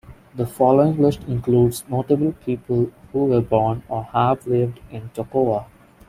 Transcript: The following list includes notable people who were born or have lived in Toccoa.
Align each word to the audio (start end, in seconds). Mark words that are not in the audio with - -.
The 0.33 0.47
following 0.47 0.97
list 0.99 1.19
includes 1.27 1.83
notable 1.87 2.31
people 2.31 2.91
who 3.13 3.25
were 3.25 3.41
born 3.41 3.83
or 3.87 4.05
have 4.05 4.47
lived 4.47 4.79
in 4.89 5.09
Toccoa. 5.11 5.67